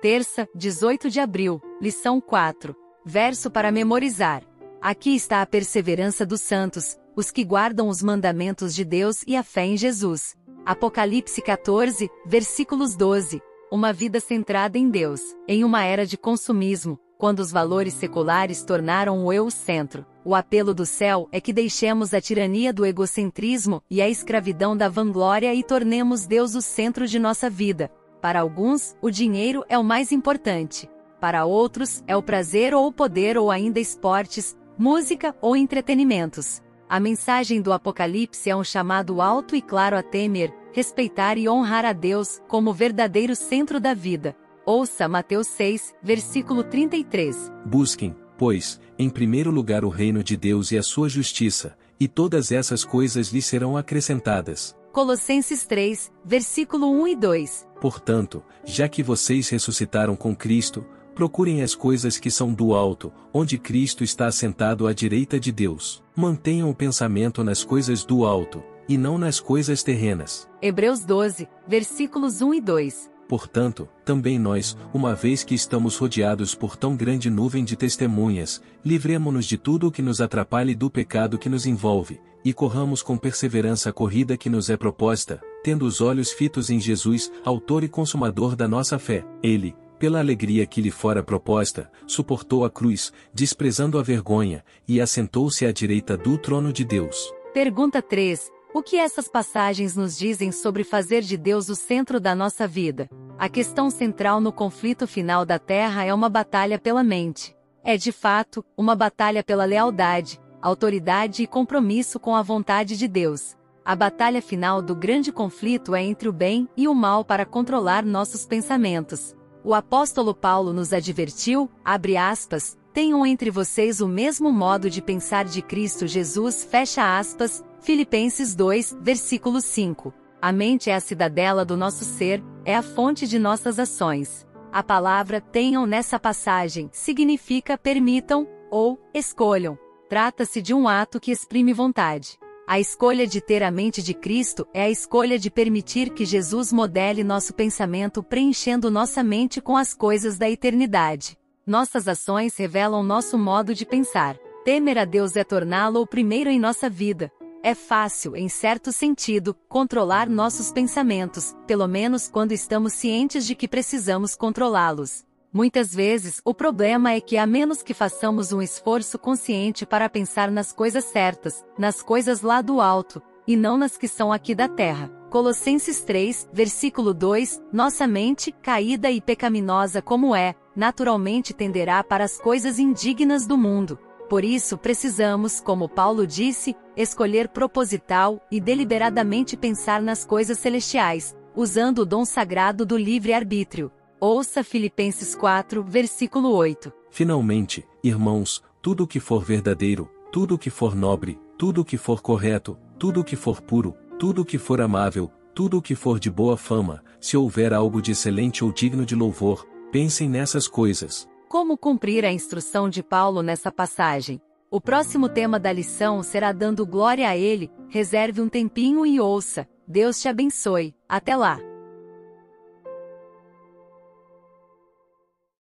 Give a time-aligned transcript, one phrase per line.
[0.00, 2.72] Terça, 18 de abril, lição 4.
[3.04, 4.44] Verso para memorizar.
[4.80, 9.42] Aqui está a perseverança dos santos, os que guardam os mandamentos de Deus e a
[9.42, 10.36] fé em Jesus.
[10.64, 13.42] Apocalipse 14, versículos 12.
[13.72, 15.20] Uma vida centrada em Deus.
[15.48, 20.32] Em uma era de consumismo, quando os valores seculares tornaram o eu o centro, o
[20.32, 25.52] apelo do céu é que deixemos a tirania do egocentrismo e a escravidão da vanglória
[25.52, 27.90] e tornemos Deus o centro de nossa vida.
[28.20, 30.90] Para alguns, o dinheiro é o mais importante.
[31.20, 36.60] Para outros, é o prazer ou o poder ou ainda esportes, música ou entretenimentos.
[36.88, 41.84] A mensagem do Apocalipse é um chamado alto e claro a temer, respeitar e honrar
[41.84, 44.34] a Deus como verdadeiro centro da vida.
[44.66, 47.52] Ouça Mateus 6, versículo 33.
[47.64, 52.50] Busquem, pois, em primeiro lugar o reino de Deus e a sua justiça, e todas
[52.50, 54.76] essas coisas lhe serão acrescentadas.
[54.98, 57.68] Colossenses 3, versículo 1 e 2.
[57.80, 63.58] Portanto, já que vocês ressuscitaram com Cristo, procurem as coisas que são do alto, onde
[63.58, 66.02] Cristo está assentado à direita de Deus.
[66.16, 70.48] Mantenham o pensamento nas coisas do alto, e não nas coisas terrenas.
[70.60, 73.10] Hebreus 12, versículos 1 e 2.
[73.28, 79.46] Portanto, também nós, uma vez que estamos rodeados por tão grande nuvem de testemunhas, livremo-nos
[79.46, 83.90] de tudo o que nos atrapalhe do pecado que nos envolve, e corramos com perseverança
[83.90, 88.54] a corrida que nos é proposta, tendo os olhos fitos em Jesus, autor e consumador
[88.54, 89.24] da nossa fé.
[89.42, 95.66] Ele, pela alegria que lhe fora proposta, suportou a cruz, desprezando a vergonha, e assentou-se
[95.66, 97.32] à direita do trono de Deus.
[97.52, 98.50] Pergunta 3.
[98.74, 103.08] O que essas passagens nos dizem sobre fazer de Deus o centro da nossa vida?
[103.38, 107.56] A questão central no conflito final da Terra é uma batalha pela mente.
[107.82, 113.56] É de fato, uma batalha pela lealdade, autoridade e compromisso com a vontade de Deus.
[113.84, 118.04] A batalha final do grande conflito é entre o bem e o mal para controlar
[118.04, 119.34] nossos pensamentos.
[119.64, 125.44] O apóstolo Paulo nos advertiu, abre aspas, tenham entre vocês o mesmo modo de pensar
[125.44, 130.12] de Cristo Jesus, fecha aspas, Filipenses 2, versículo 5.
[130.40, 134.46] A mente é a cidadela do nosso ser, é a fonte de nossas ações.
[134.70, 139.78] A palavra tenham nessa passagem significa permitam ou escolham.
[140.08, 142.38] Trata-se de um ato que exprime vontade.
[142.66, 146.72] A escolha de ter a mente de Cristo é a escolha de permitir que Jesus
[146.72, 151.36] modele nosso pensamento preenchendo nossa mente com as coisas da eternidade.
[151.66, 154.38] Nossas ações revelam nosso modo de pensar.
[154.64, 157.30] Temer a Deus é torná-lo o primeiro em nossa vida.
[157.62, 163.68] É fácil, em certo sentido, controlar nossos pensamentos, pelo menos quando estamos cientes de que
[163.68, 165.27] precisamos controlá-los.
[165.52, 170.50] Muitas vezes, o problema é que a menos que façamos um esforço consciente para pensar
[170.50, 174.68] nas coisas certas, nas coisas lá do alto, e não nas que são aqui da
[174.68, 175.10] terra.
[175.30, 182.38] Colossenses 3, versículo 2, nossa mente, caída e pecaminosa como é, naturalmente tenderá para as
[182.38, 183.98] coisas indignas do mundo.
[184.28, 192.00] Por isso precisamos, como Paulo disse, escolher proposital e deliberadamente pensar nas coisas celestiais, usando
[192.00, 193.90] o dom sagrado do livre-arbítrio.
[194.20, 196.92] Ouça Filipenses 4, versículo 8.
[197.08, 201.96] Finalmente, irmãos, tudo o que for verdadeiro, tudo o que for nobre, tudo o que
[201.96, 205.94] for correto, tudo o que for puro, tudo o que for amável, tudo o que
[205.94, 210.66] for de boa fama, se houver algo de excelente ou digno de louvor, pensem nessas
[210.66, 211.28] coisas.
[211.48, 214.40] Como cumprir a instrução de Paulo nessa passagem?
[214.68, 219.68] O próximo tema da lição será dando glória a ele, reserve um tempinho e ouça.
[219.86, 220.92] Deus te abençoe.
[221.08, 221.67] Até lá!